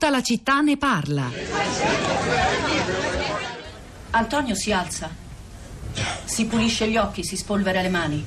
[0.00, 1.28] Tutta la città ne parla.
[4.10, 5.10] Antonio si alza,
[6.24, 8.24] si pulisce gli occhi, si spolvera le mani.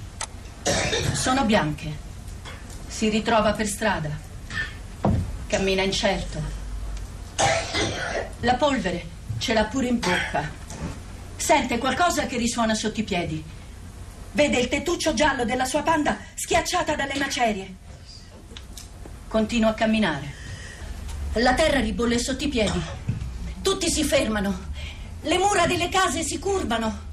[1.13, 1.97] Sono bianche.
[2.85, 4.09] Si ritrova per strada.
[5.47, 6.41] Cammina incerto.
[8.41, 9.05] La polvere
[9.37, 10.51] ce l'ha pure in bocca.
[11.37, 13.41] Sente qualcosa che risuona sotto i piedi.
[14.33, 17.75] Vede il tettuccio giallo della sua panda schiacciata dalle macerie.
[19.29, 20.40] Continua a camminare.
[21.35, 22.81] La terra ribolle sotto i piedi.
[23.61, 24.69] Tutti si fermano.
[25.21, 27.09] Le mura delle case si curvano.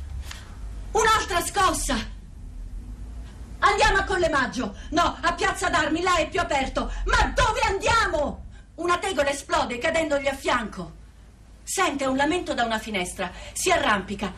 [0.91, 1.97] Un'altra scossa.
[3.61, 4.75] Andiamo a Collemaggio.
[4.91, 6.93] No, a Piazza d'Armi, là è più aperto.
[7.05, 8.47] Ma dove andiamo?
[8.77, 10.93] Una tegola esplode cadendogli a fianco.
[11.63, 13.31] Sente un lamento da una finestra.
[13.53, 14.33] Si arrampica.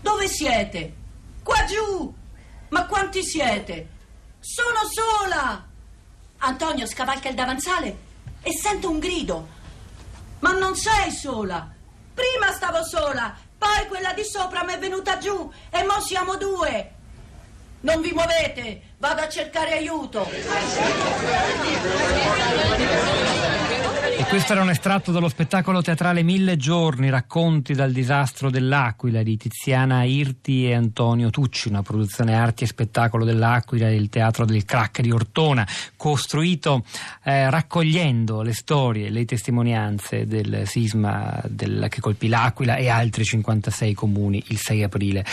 [0.00, 0.94] Dove siete?
[1.42, 2.14] Qua giù.
[2.70, 3.88] Ma quanti siete?
[4.40, 5.66] Sono sola.
[6.38, 8.06] Antonio scavalca il davanzale
[8.42, 9.48] e sente un grido.
[10.40, 11.68] Ma non sei sola.
[12.14, 16.92] Prima stavo sola, poi quella di sopra mi è venuta giù e mo siamo due.
[17.80, 20.26] Non vi muovete, vado a cercare aiuto.
[24.28, 30.04] Questo era un estratto dallo spettacolo teatrale Mille giorni, racconti dal disastro dell'Aquila di Tiziana
[30.04, 35.00] Irti e Antonio Tucci, una produzione arti e spettacolo dell'Aquila e il teatro del crack
[35.00, 36.84] di Ortona, costruito
[37.24, 43.94] eh, raccogliendo le storie, le testimonianze del sisma del, che colpì l'Aquila e altri 56
[43.94, 45.24] comuni il 6 aprile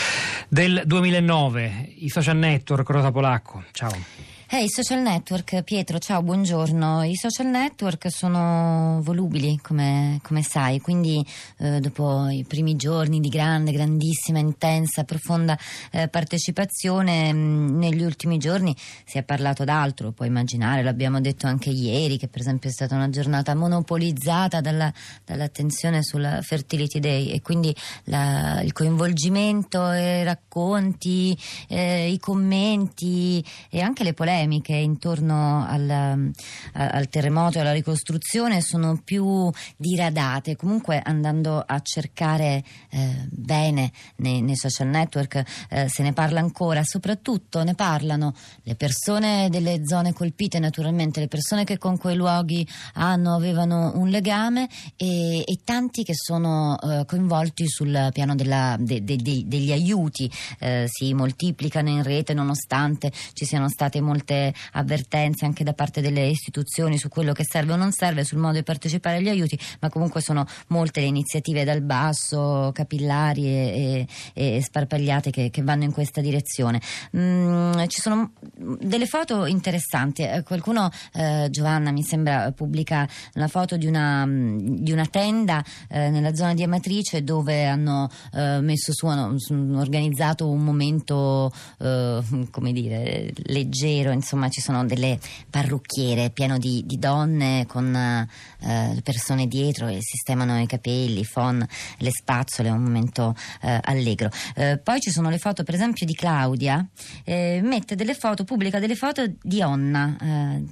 [0.48, 1.96] del 2009.
[1.98, 4.35] I social network, Rosa Polacco, ciao.
[4.56, 7.04] Eh, I social network, Pietro, ciao, buongiorno.
[7.04, 11.26] I social network sono volubili, come, come sai, quindi
[11.58, 15.60] eh, dopo i primi giorni di grande, grandissima, intensa, profonda
[15.92, 21.48] eh, partecipazione, mh, mm, negli ultimi giorni si è parlato d'altro, puoi immaginare, l'abbiamo detto
[21.48, 24.90] anche ieri, che per esempio è stata una giornata monopolizzata dalla,
[25.26, 33.82] dall'attenzione sulla Fertility Day e quindi la, il coinvolgimento, i racconti, eh, i commenti e
[33.82, 36.32] anche le polemiche polemiche intorno al,
[36.74, 44.42] al terremoto e alla ricostruzione sono più diradate, comunque andando a cercare eh, bene nei,
[44.42, 48.34] nei, social network eh, se ne parla ancora, soprattutto ne parlano
[48.64, 54.10] le persone delle zone colpite naturalmente, le persone che con quei luoghi hanno, avevano un
[54.10, 59.72] legame e, e tanti che sono eh, coinvolti sul piano della, de, de, de, degli
[59.72, 65.74] aiuti, eh, si moltiplicano in rete nonostante ci siano state molte molte avvertenze anche da
[65.74, 69.30] parte delle istituzioni su quello che serve o non serve, sul modo di partecipare agli
[69.30, 75.50] aiuti, ma comunque sono molte le iniziative dal basso, capillari e, e, e sparpagliate che,
[75.52, 76.82] che, vanno in questa direzione.
[77.16, 78.32] Mm, ci sono
[78.80, 84.92] delle foto interessanti, eh, qualcuno, eh, Giovanna mi sembra, pubblica una foto di una, di
[84.92, 89.38] una tenda eh, nella zona di Amatrice dove hanno eh, messo su, hanno
[89.80, 96.98] organizzato un momento, eh, come dire, leggero insomma ci sono delle parrucchiere pieno di, di
[96.98, 101.66] donne con eh, persone dietro e sistemano i capelli, i phon,
[101.98, 104.30] le spazzole, è un momento eh, allegro.
[104.56, 106.86] Eh, poi ci sono le foto per esempio di Claudia,
[107.24, 110.64] eh, mette delle foto, pubblica delle foto di Onna eh,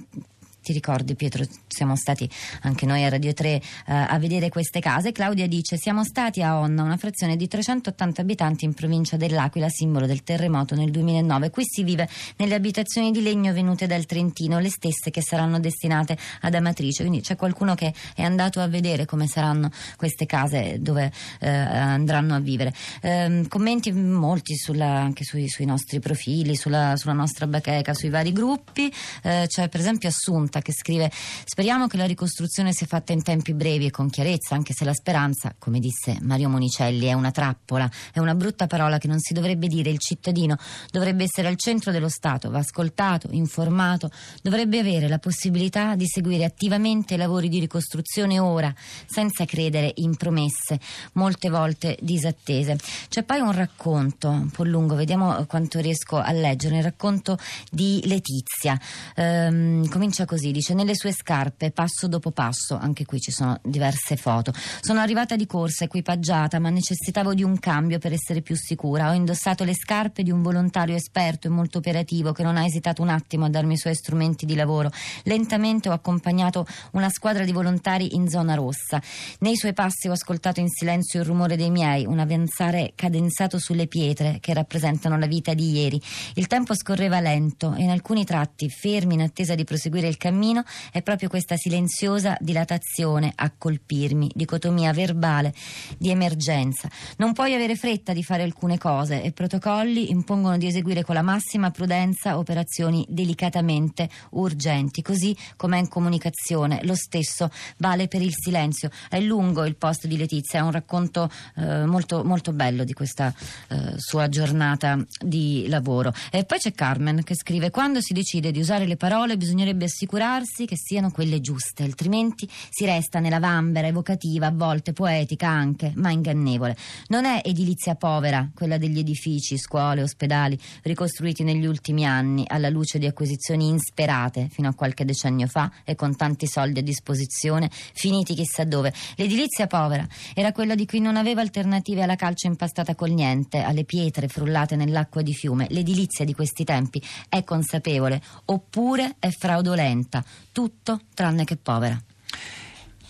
[0.64, 2.28] ti ricordi Pietro, siamo stati
[2.62, 5.12] anche noi a Radio 3 eh, a vedere queste case.
[5.12, 10.06] Claudia dice siamo stati a Onna, una frazione di 380 abitanti in provincia dell'Aquila, simbolo
[10.06, 11.50] del terremoto nel 2009.
[11.50, 12.08] Qui si vive
[12.38, 17.02] nelle abitazioni di legno venute dal Trentino, le stesse che saranno destinate ad Amatrice.
[17.02, 22.34] Quindi c'è qualcuno che è andato a vedere come saranno queste case dove eh, andranno
[22.34, 22.72] a vivere.
[23.02, 28.32] Eh, commenti molti sulla, anche sui, sui, nostri profili, sulla, sulla, nostra bacheca, sui vari
[28.32, 28.90] gruppi.
[29.22, 31.10] Eh, c'è per esempio Assunta Giornata che scrive
[31.44, 34.92] speriamo che la ricostruzione sia fatta in tempi brevi e con chiarezza anche se la
[34.92, 39.32] speranza, come disse Mario Monicelli, è una trappola, è una brutta parola che non si
[39.32, 40.56] dovrebbe dire, il cittadino
[40.90, 44.10] dovrebbe essere al centro dello Stato, va ascoltato, informato,
[44.42, 48.72] dovrebbe avere la possibilità di seguire attivamente i lavori di ricostruzione ora,
[49.06, 50.78] senza credere in promesse,
[51.14, 52.76] molte volte disattese.
[53.08, 57.38] C'è poi un racconto, un po' lungo, vediamo quanto riesco a leggere, il racconto
[57.70, 58.78] di Letizia.
[59.16, 63.58] Ehm, comincia così così, dice nelle sue scarpe, passo dopo passo, anche qui ci sono
[63.62, 64.52] diverse foto.
[64.80, 69.10] Sono arrivata di corsa, equipaggiata, ma necessitavo di un cambio per essere più sicura.
[69.10, 73.00] Ho indossato le scarpe di un volontario esperto e molto operativo che non ha esitato
[73.00, 74.90] un attimo a darmi i suoi strumenti di lavoro.
[75.24, 79.00] Lentamente ho accompagnato una squadra di volontari in zona rossa.
[79.40, 83.86] Nei suoi passi ho ascoltato in silenzio il rumore dei miei, un avanzare cadenzato sulle
[83.86, 86.00] pietre che rappresentano la vita di ieri.
[86.34, 90.32] Il tempo scorreva lento e in alcuni tratti, fermi in attesa di proseguire il cammino,
[90.34, 95.54] cammino, è proprio questa silenziosa dilatazione a colpirmi, dicotomia verbale
[95.96, 96.90] di emergenza.
[97.18, 101.22] Non puoi avere fretta di fare alcune cose e protocolli impongono di eseguire con la
[101.22, 106.80] massima prudenza operazioni delicatamente urgenti, così come in comunicazione.
[106.82, 108.90] Lo stesso vale per il silenzio.
[109.08, 113.32] È lungo il post di Letizia, è un racconto eh, molto, molto bello di questa
[113.68, 116.12] eh, sua giornata di lavoro.
[116.30, 119.84] E poi c'è Carmen che scrive: Quando si decide di usare le parole, bisognerebbe
[120.24, 125.92] assicurarsi che siano quelle giuste, altrimenti si resta nella vambera evocativa, a volte poetica anche,
[125.96, 126.76] ma ingannevole.
[127.08, 132.98] Non è edilizia povera quella degli edifici, scuole, ospedali ricostruiti negli ultimi anni alla luce
[132.98, 138.34] di acquisizioni insperate fino a qualche decennio fa e con tanti soldi a disposizione, finiti
[138.34, 138.92] chissà dove.
[139.16, 143.84] L'edilizia povera era quella di chi non aveva alternative alla calce impastata col niente, alle
[143.84, 145.66] pietre frullate nell'acqua di fiume.
[145.70, 150.13] L'edilizia di questi tempi è consapevole oppure è fraudolenta,
[150.52, 152.00] tutto tranne che povera.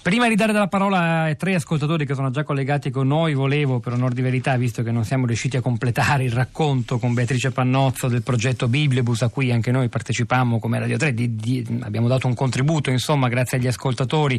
[0.04, 3.80] Prima di dare la parola ai tre ascoltatori che sono già collegati con noi, volevo,
[3.80, 7.52] per onor di verità, visto che non siamo riusciti a completare il racconto con Beatrice
[7.52, 12.06] Pannozzo del progetto Biblibus, a cui anche noi partecipammo come Radio 3, di, di, abbiamo
[12.06, 14.38] dato un contributo, insomma, grazie agli ascoltatori,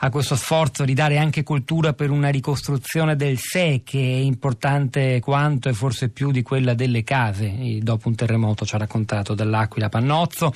[0.00, 5.18] a questo sforzo di dare anche cultura per una ricostruzione del sé, che è importante
[5.20, 9.88] quanto e forse più di quella delle case, dopo un terremoto ci ha raccontato dall'Aquila
[9.88, 10.52] Pannozzo.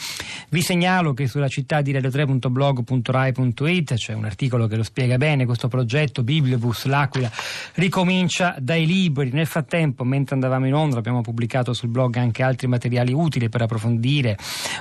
[0.50, 5.46] Vi segnalo che sulla città di radio3.blog.rai.it c'è un articolo articolo che lo spiega bene,
[5.46, 7.30] questo progetto Bibliobus L'Aquila
[7.74, 9.30] ricomincia dai libri.
[9.30, 13.62] Nel frattempo, mentre andavamo in onda, abbiamo pubblicato sul blog anche altri materiali utili per
[13.62, 14.36] approfondire.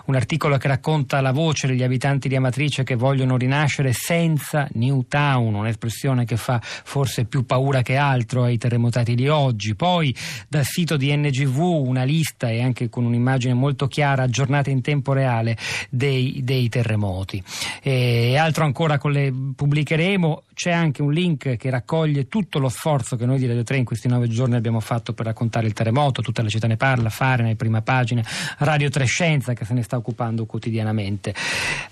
[0.05, 5.53] Un articolo che racconta la voce degli abitanti di Amatrice che vogliono rinascere senza Newtown,
[5.53, 9.75] un'espressione che fa forse più paura che altro ai terremotati di oggi.
[9.75, 10.15] Poi
[10.47, 15.13] dal sito di NGV una lista e anche con un'immagine molto chiara, aggiornata in tempo
[15.13, 15.55] reale,
[15.91, 17.43] dei, dei terremoti.
[17.81, 20.43] E altro ancora con le pubblicheremo.
[20.53, 23.83] C'è anche un link che raccoglie tutto lo sforzo che noi di Radio 3 in
[23.83, 26.21] questi nove giorni abbiamo fatto per raccontare il terremoto.
[26.21, 28.23] Tutta la città ne parla, fare nelle prima pagina,
[28.59, 31.35] Radio 3 Scienza che se ne sta occupando quotidianamente.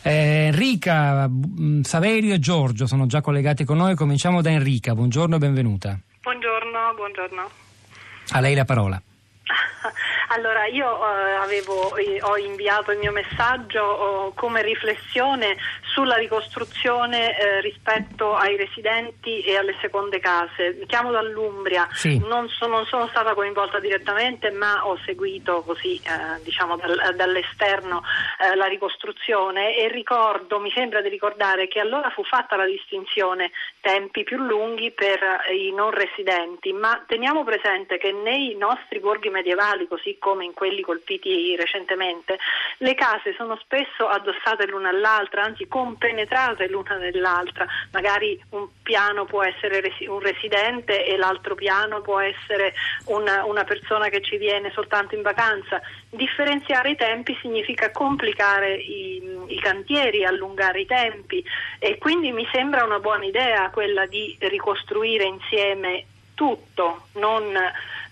[0.02, 3.96] Eh, Enrica, mm, Saverio e Giorgio sono già collegati con noi.
[3.96, 4.96] Cominciamo da Enrica.
[4.96, 6.00] Buongiorno e benvenuta.
[6.22, 7.50] Buongiorno, buongiorno.
[8.30, 9.02] A lei la parola.
[10.30, 15.56] Allora, io eh, avevo, eh, ho inviato il mio messaggio oh, come riflessione
[15.94, 20.76] sulla ricostruzione eh, rispetto ai residenti e alle seconde case.
[20.78, 22.20] Mi chiamo dall'Umbria, sì.
[22.20, 28.04] non, so, non, sono stata coinvolta direttamente, ma ho seguito così, eh, diciamo, dal, dall'esterno
[28.40, 33.52] eh, la ricostruzione e ricordo, mi sembra di ricordare che allora fu fatta la distinzione
[33.82, 35.20] tempi più lunghi per
[35.52, 40.82] i non residenti, ma teniamo presente che nei nostri borghi medievali, così come in quelli
[40.82, 42.38] colpiti recentemente,
[42.78, 47.66] le case sono spesso addossate l'una all'altra, anzi compenetrate l'una nell'altra.
[47.92, 52.74] Magari un piano può essere un residente e l'altro piano può essere
[53.06, 55.82] una, una persona che ci viene soltanto in vacanza.
[56.10, 61.44] Differenziare i tempi significa complicare i, i cantieri, allungare i tempi
[61.80, 66.06] e quindi mi sembra una buona idea quella di ricostruire insieme
[66.38, 67.58] tutto, non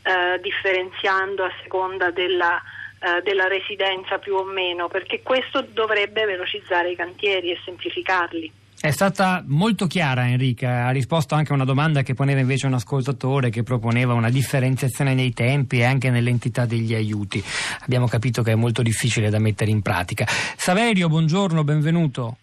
[0.06, 2.62] eh, differenziando a seconda della,
[3.00, 8.52] eh, della residenza più o meno, perché questo dovrebbe velocizzare i cantieri e semplificarli.
[8.80, 12.76] È stata molto chiara Enrica, ha risposto anche a una domanda che poneva invece un
[12.76, 17.44] ascoltatore che proponeva una differenziazione nei tempi e anche nell'entità degli aiuti.
[17.80, 20.26] Abbiamo capito che è molto difficile da mettere in pratica.
[20.28, 22.38] Saverio, buongiorno, benvenuto.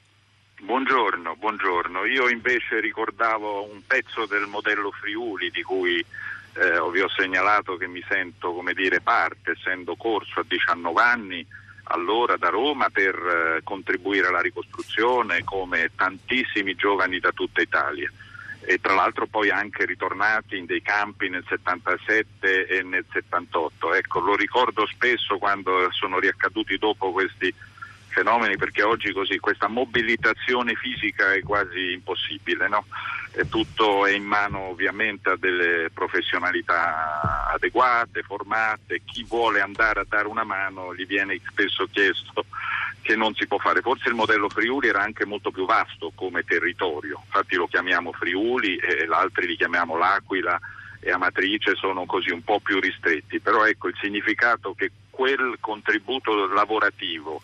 [0.62, 2.06] Buongiorno, buongiorno.
[2.06, 6.04] Io invece ricordavo un pezzo del modello Friuli di cui
[6.54, 11.46] eh, vi ho segnalato che mi sento come dire parte, essendo corso a 19 anni
[11.84, 18.10] allora da Roma per eh, contribuire alla ricostruzione come tantissimi giovani da tutta Italia
[18.64, 23.94] e tra l'altro poi anche ritornati in dei campi nel 77 e nel 78.
[23.94, 27.52] Ecco, lo ricordo spesso quando sono riaccaduti dopo questi
[28.12, 32.84] fenomeni perché oggi così questa mobilitazione fisica è quasi impossibile, no?
[33.34, 40.06] e tutto è in mano ovviamente a delle professionalità adeguate, formate, chi vuole andare a
[40.06, 42.44] dare una mano gli viene spesso chiesto
[43.00, 43.80] che non si può fare.
[43.80, 48.76] Forse il modello Friuli era anche molto più vasto come territorio, infatti lo chiamiamo Friuli
[48.76, 50.60] e l'altri li chiamiamo L'Aquila
[51.00, 56.46] e Amatrice sono così un po' più ristretti, però ecco il significato che quel contributo
[56.46, 57.40] lavorativo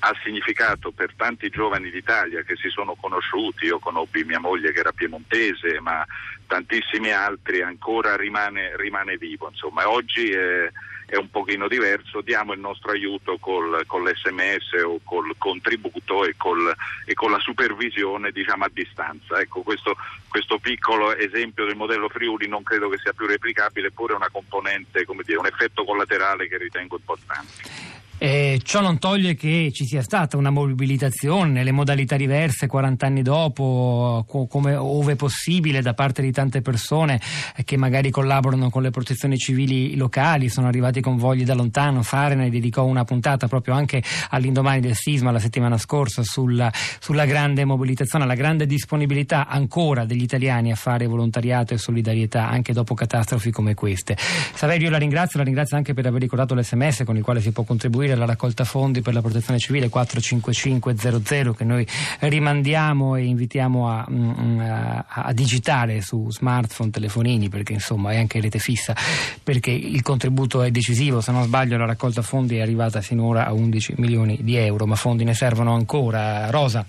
[0.00, 4.80] ha significato per tanti giovani d'Italia che si sono conosciuti, io conobbi mia moglie che
[4.80, 6.04] era piemontese, ma
[6.46, 9.48] tantissimi altri ancora rimane, rimane vivo.
[9.50, 10.70] Insomma, oggi è,
[11.06, 16.34] è un pochino diverso, diamo il nostro aiuto col, con l'SMS o col contributo e,
[16.36, 16.72] col,
[17.04, 19.40] e con la supervisione diciamo, a distanza.
[19.40, 19.96] Ecco, questo,
[20.28, 24.30] questo, piccolo esempio del modello Friuli non credo che sia più replicabile, eppure è una
[24.30, 28.06] componente, come dire, un effetto collaterale che ritengo importante.
[28.20, 33.22] Eh, ciò non toglie che ci sia stata una mobilitazione nelle modalità diverse 40 anni
[33.22, 37.20] dopo, come ove possibile, da parte di tante persone
[37.64, 42.02] che magari collaborano con le protezioni civili locali, sono arrivati convogli da lontano.
[42.02, 47.24] Fare ne dedicò una puntata proprio anche all'indomani del sisma la settimana scorsa sulla, sulla
[47.24, 52.94] grande mobilitazione, la grande disponibilità ancora degli italiani a fare volontariato e solidarietà anche dopo
[52.94, 54.16] catastrofi come queste.
[54.18, 57.62] Saverio la ringrazio, la ringrazio anche per aver ricordato l'SMS con il quale si può
[57.62, 61.86] contribuire contribuire alla raccolta fondi per la protezione civile 45500 che noi
[62.20, 68.16] rimandiamo e invitiamo a, mm, mm, a, a digitare su smartphone, telefonini perché insomma è
[68.16, 68.94] anche rete fissa
[69.42, 71.20] perché il contributo è decisivo.
[71.20, 74.94] Se non sbaglio la raccolta fondi è arrivata finora a 11 milioni di euro ma
[74.94, 76.50] fondi ne servono ancora.
[76.50, 76.84] Rosa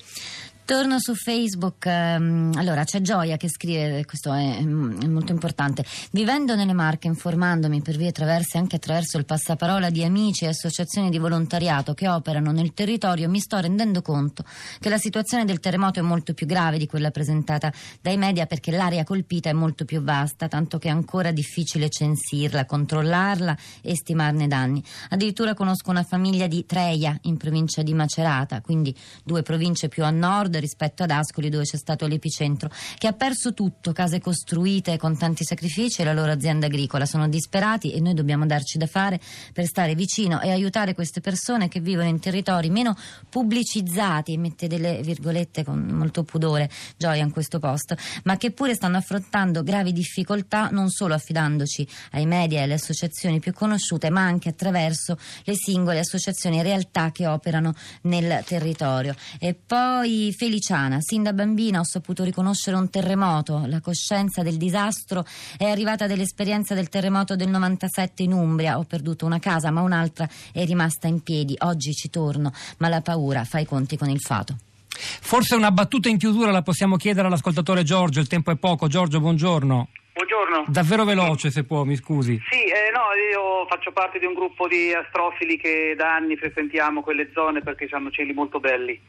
[0.70, 6.74] Torno su Facebook, ehm, allora c'è Gioia che scrive, questo è, molto importante, vivendo nelle
[6.74, 11.96] Marche, informandomi per vie traverse anche attraverso il passaparola di amici e associazioni di volontariato
[11.96, 14.44] che operano nel territorio, mi sto rendendo conto
[14.80, 18.70] che la situazione del terremoto è molto più grave di quella presentata dai media perché
[18.70, 24.48] l'area colpita è molto più vasta, tanto che è ancora difficile censirla, controllarla e stimarne
[24.48, 24.84] danni.
[25.10, 30.12] Addirittura conosco una famiglia di Treia in provincia di Macerata, quindi due province più a
[30.12, 35.18] nord rispetto ad Ascoli dove c'è stato l'epicentro, che ha perso tutto, case costruite con
[35.18, 37.06] tanti sacrifici e la loro azienda agricola.
[37.06, 39.20] Sono disperati e noi dobbiamo darci da fare
[39.54, 42.96] per stare vicino e aiutare queste persone che vivono in territori meno
[43.30, 48.98] pubblicizzati, mette delle virgolette con molto pudore, gioia in questo posto, ma che pure stanno
[48.98, 54.50] affrontando gravi difficoltà non solo affidandoci ai media e alle associazioni più conosciute, ma anche
[54.50, 57.74] attraverso le singole associazioni e realtà che operano
[58.04, 59.16] nel territorio.
[59.40, 65.24] E poi Feliciana, sin da bambina ho saputo riconoscere un terremoto, la coscienza del disastro
[65.56, 70.28] è arrivata dall'esperienza del terremoto del 97 in Umbria, ho perduto una casa ma un'altra
[70.52, 74.20] è rimasta in piedi, oggi ci torno, ma la paura fa i conti con il
[74.20, 74.56] fato.
[74.90, 78.88] Forse una battuta in chiusura la possiamo chiedere all'ascoltatore Giorgio, il tempo è poco.
[78.88, 79.88] Giorgio, buongiorno.
[80.14, 80.66] Buongiorno.
[80.68, 82.42] Davvero veloce se può, mi scusi.
[82.50, 87.04] Sì, eh, no, io faccio parte di un gruppo di astrofili che da anni frequentiamo
[87.04, 89.00] quelle zone perché hanno cieli molto belli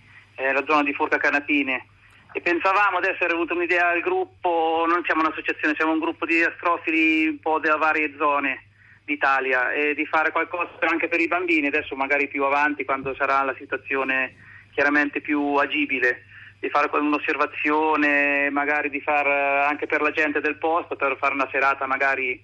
[0.41, 1.87] eh, la zona di Furca Canapine.
[2.33, 6.43] E pensavamo adesso era avuto un'idea al gruppo, non siamo un'associazione, siamo un gruppo di
[6.43, 8.67] astrofili un po' da varie zone
[9.05, 13.43] d'Italia e di fare qualcosa anche per i bambini, adesso magari più avanti quando sarà
[13.43, 14.35] la situazione
[14.73, 16.23] chiaramente più agibile,
[16.61, 21.49] di fare un'osservazione, magari di fare anche per la gente del posto, per fare una
[21.51, 22.41] serata magari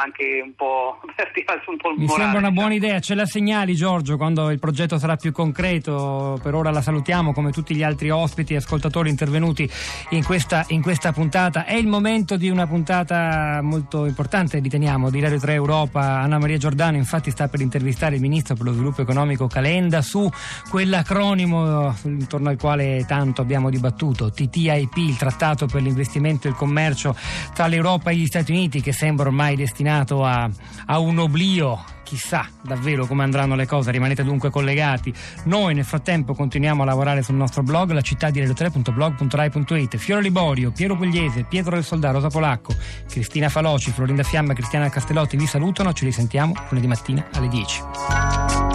[0.00, 2.86] anche un po' per tirarsi un po' il Mi morale, sembra una buona diciamo.
[2.86, 7.32] idea, ce la segnali Giorgio quando il progetto sarà più concreto, per ora la salutiamo
[7.32, 9.68] come tutti gli altri ospiti e ascoltatori intervenuti
[10.10, 11.64] in questa, in questa puntata.
[11.64, 16.00] È il momento di una puntata molto importante, riteniamo, di Radio 3 Europa.
[16.00, 20.28] Anna Maria Giordano infatti sta per intervistare il Ministro per lo Sviluppo Economico Calenda su
[20.70, 27.16] quell'acronimo intorno al quale tanto abbiamo dibattuto, TTIP, il Trattato per l'investimento e il commercio
[27.54, 29.56] tra l'Europa e gli Stati Uniti che sembra ormai
[29.88, 30.48] destinato a,
[30.86, 35.12] a un oblio chissà davvero come andranno le cose, rimanete dunque collegati.
[35.44, 39.96] Noi nel frattempo continuiamo a lavorare sul nostro blog, la città di radio3.blog.rai.it.
[39.96, 42.74] Fiore Liborio, Piero Pugliese, Pietro del Soldà, Rosa Polacco,
[43.08, 48.67] Cristina Faloci, Florinda Fiamma, Cristiana Castellotti vi salutano, ci risentiamo lunedì mattina alle 10.